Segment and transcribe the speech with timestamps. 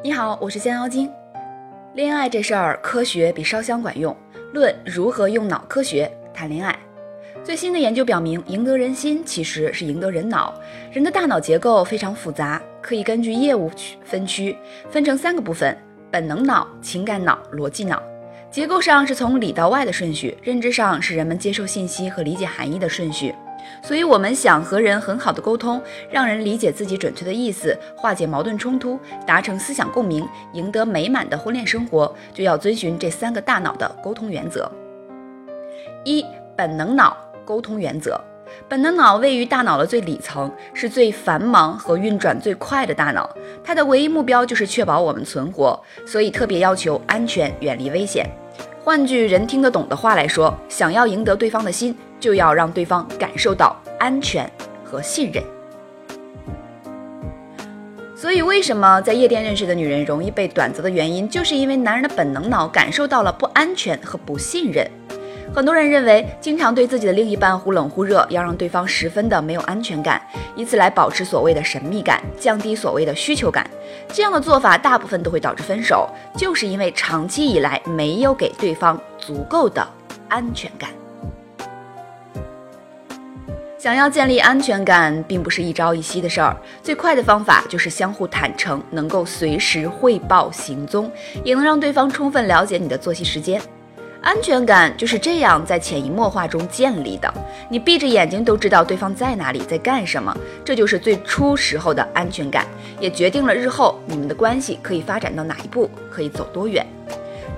[0.00, 1.10] 你好，我是仙妖精。
[1.94, 4.16] 恋爱这事儿，科学比烧香管用。
[4.52, 6.78] 论如何用脑科学谈恋爱。
[7.42, 10.54] 最新的研究表明，赢得人心其实是赢得人脑。
[10.92, 14.56] 人的大脑结构非常复杂，可以根据业务区分区，
[14.88, 15.76] 分成三个部分：
[16.12, 18.00] 本能脑、情感脑、逻辑脑。
[18.52, 23.34] 结构上是从里到外的顺序，认知上是人们接受信息和理解含义的顺序。
[23.82, 25.80] 所以，我们想和人很好的沟通，
[26.10, 34.70] 让人理解自己准确的意思，化解矛盾冲突，达成思想共鸣，赢得美满的婚恋生活，就要遵循这三个大脑的沟通原则。
[36.04, 36.24] 一、
[36.56, 38.20] 本能脑沟通原则。
[38.66, 43.28] 本能脑位于大脑的最里层，是最繁忙和运转最快的大脑，
[43.62, 48.26] 它的唯一目标就是确保我们存活，所以特别要求安全，远离危险。
[48.82, 51.94] 换句人听得懂的话来说，想要赢得对方的心。
[52.20, 54.50] 就要让对方感受到安全
[54.84, 55.42] 和信任。
[58.16, 64.84] 所以，为什么在夜店认识的女人容易被短择的原因，就是因为男人的本能脑感受到了不安全和不信任。
[65.54, 70.20] 很多人认为，经常对自己的另一半忽冷忽热，要让对方十分的没有安全感，
[70.56, 73.64] 以此来保持所谓的神秘感，降低所谓的需求感。
[74.12, 79.86] 这样的做法大部分都会导致分手，就是因为长期以来没有给对方足够的
[80.28, 80.90] 安全感。
[83.78, 86.56] 想要建立安全感，并不是一朝一夕的事儿。
[86.82, 91.08] 最快的方法就是相互坦诚，能够随时汇报行踪，
[91.44, 93.62] 也能让对方充分了解你的作息时间。
[94.20, 97.32] 安全感就是这样在潜移默化中建立的。
[97.70, 102.66] 你闭着眼睛都知道对方在哪里，在干什么，这就是最初时候的安全感，
[102.98, 106.84] 也决定了日后你们的关系可以发展到哪一步，可以走多远。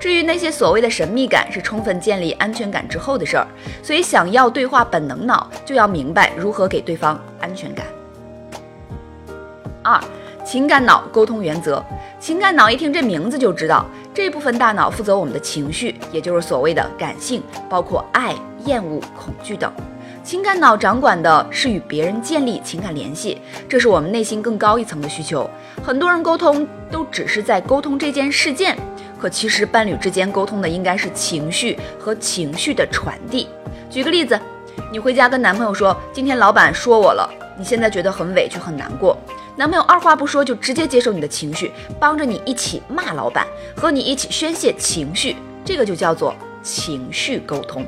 [0.01, 3.45] 至于那些所谓的神秘感，是充分建立安全感之后的事儿。
[3.83, 7.85] 所以，想要对话本能脑，就要明白如何给对方安全感。
[9.83, 10.01] 二、
[10.43, 11.85] 情感脑沟通原则。
[12.19, 18.33] 情感脑一听这名字就知道，这部分大脑负责我们的情绪，也就是所谓的感性，包括爱、
[18.65, 19.71] 厌恶、恐惧等。
[20.23, 23.39] 情感脑掌管的是与别人建立情感联系，
[23.69, 25.47] 这是我们内心更高一层的需求。
[25.83, 28.75] 很多人沟通都只是在沟通这件事件。
[29.21, 33.47] 可其实，伴侣之间沟通的应该是情绪和情绪的传递。
[33.87, 34.39] 举个例子，
[34.91, 39.15] 你回家跟男朋友说：“今天老板说我了。”你现在觉得很委屈、很难过。
[39.55, 43.45] 男朋友二话不说就直接接受你的情绪，帮着你一起骂老板，
[43.75, 46.33] 和你一起宣泄情绪，这个就叫做
[46.63, 47.85] 情绪沟通。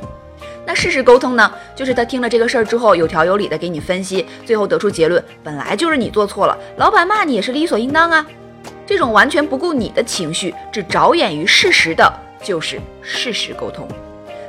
[0.67, 1.51] 那事实沟通呢？
[1.75, 8.23] 就是他听了这个事儿之后，有条有理的给你分析，最后得出结论：本来就是你做错了，老板骂你也是理所应当啊。
[8.85, 12.11] 这种完全不顾你的情绪，只着眼于事实的，
[12.41, 13.87] 就是事实沟通。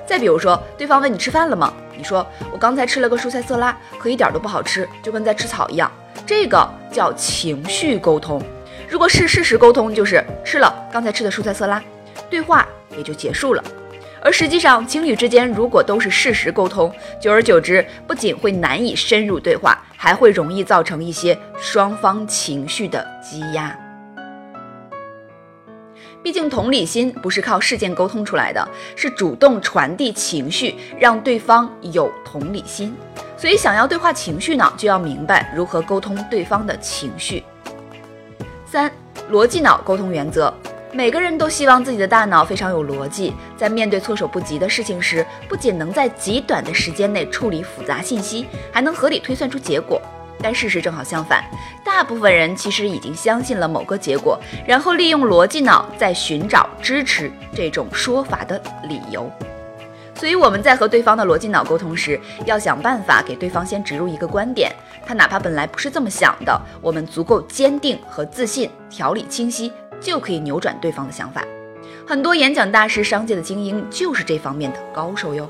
[0.07, 1.73] 再比如说，对方问你吃饭了吗？
[1.97, 5.91] 你说我刚才吃了个蔬菜色拉，可一点都不好吃，就跟在吃草一样。
[6.27, 8.43] 这个叫情绪沟通。
[8.89, 11.83] 如果是事实沟通，就是吃了刚才吃的蔬菜色拉，
[12.29, 13.65] 对话也就结束了。
[14.21, 23.79] 而实际上，情侣之间如果都是事实沟通，久而久之，不仅会难以深入对话，还会容易造成一些双方情绪的积压。
[26.25, 32.97] 毕竟，同理心不是靠事件沟通出来的，是主动传递情绪，让对方有同理心。
[33.37, 37.45] 所以，想要对话情绪呢，就要明白如何沟通对方的情绪。
[38.65, 38.91] 三、
[39.31, 40.51] 逻辑脑沟通原则：
[40.93, 50.01] 每个人都希望自己的大脑非常有逻辑，在面对措手不及的事情时，不仅能在极短的时间内处理复杂信息，还能合理推算出结果。
[50.41, 51.45] 但事实正好相反，
[51.85, 59.31] 大部分人其实已经相信了某个结果，然后利用逻辑脑在寻找支持这种说法的理由。
[60.17, 64.71] 所以我们在和对方的逻辑脑沟通时，要想办法给对方先植入一个观点，
[65.05, 71.43] 他哪怕本来不是这么想的，我们足够坚定和自信，条理清晰，就可以扭转对方的想法。
[72.07, 75.49] 很多演讲大师、商界的精英就是这方面的高手哟。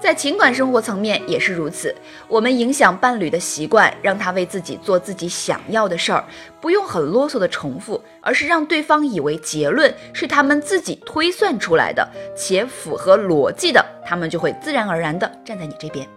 [0.00, 1.94] 在情感生活层面也是如此，
[2.26, 6.24] 我们影响伴侣的习惯，让他为自己做自己想要的事儿，
[6.58, 16.08] 不用很啰嗦的重复，而是让对方以为结论是他们自己推算出来的，且符合逻辑的，他们就会自然而然地站在你这边。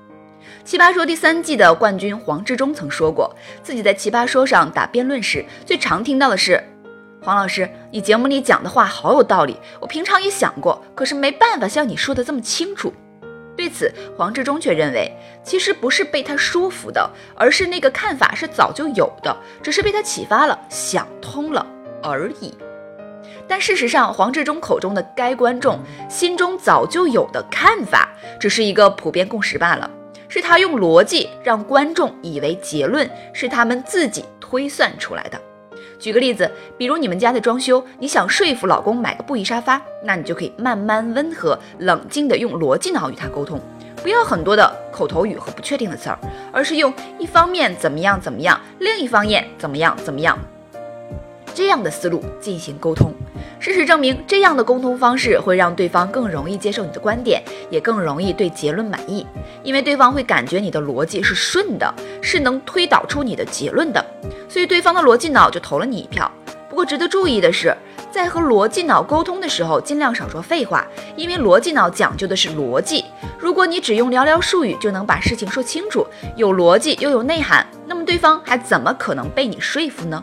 [0.63, 6.63] 奇葩说第三季的冠军黄志忠曾说过，自己在奇葩说上打辩论时，最常听到的是
[7.21, 12.93] ：“黄老师，你节目里讲的话好有道理，我平常也想过，可是没办法像你说的这么清楚。”
[13.55, 15.11] 对此，黄志忠却认为，
[15.43, 21.65] 其实不是被他说服的，而是那个看法是早就有的，只是被他启发了，想通了
[22.01, 22.53] 而已。
[23.47, 25.79] 但事实上，黄志忠口中的该观众
[26.09, 28.09] 心中早就有的看法，
[28.39, 29.89] 只是一个普遍共识罢了，
[30.27, 35.39] 是他用逻辑让观众以为结论是他们自己推算出来的。
[36.03, 43.57] 举个例子，比如你们家在装修，你想说服老公买个布艺沙发，那你就可以慢慢温和、冷静地用逻辑脑与他沟通，
[44.01, 46.19] 不要很多的口头语和不确定的词儿，
[46.51, 50.37] 而是用一方面怎么样怎么样，另一方面怎么样怎么样。
[51.53, 53.13] 这样的思路进行沟通。
[53.63, 59.25] 事实证明，这样的沟通方式会让对方更容易接受你的观点，也更容易对结论满意，
[59.63, 64.05] 因为对方会感觉你的逻辑是顺的，是能推导出你的结论的，
[64.49, 66.29] 所以对方的逻辑脑就投了你一票。
[66.69, 67.73] 不过值得注意的是，
[68.11, 70.85] 在和逻辑脑沟通的时候，尽量少说废话，
[71.15, 73.05] 因为逻辑脑讲究的是逻辑。
[73.39, 76.05] 如果你只用寥寥数语就能把事情说清楚，
[76.35, 80.21] 有逻辑又有内涵，那么对方还怎么可能被你说服呢？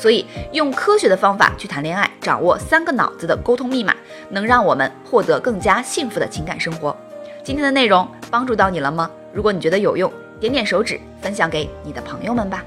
[0.00, 3.92] 所以，用科学的方法去谈恋爱，掌握三个脑子的沟通密码，
[4.30, 6.96] 能让我们获得更加幸福的情感生活。
[7.42, 9.10] 今天的内容帮助到你了吗？
[9.32, 12.64] 如果你觉得有用，点点手指，分享给你的朋友们吧。